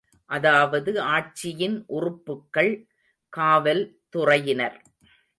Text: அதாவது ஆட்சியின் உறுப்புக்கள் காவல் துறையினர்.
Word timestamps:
அதாவது 0.29 0.91
ஆட்சியின் 1.09 1.75
உறுப்புக்கள் 1.87 2.71
காவல் 3.33 3.83
துறையினர். 4.15 4.77